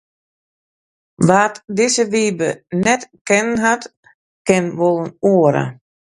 Wa’t 1.27 1.55
dizze 1.75 2.03
Wybe 2.13 2.49
net 2.85 3.01
kennen 3.27 3.59
hat, 3.65 3.83
ken 4.47 4.65
wol 4.77 4.97
in 5.05 5.11
oare. 5.33 5.63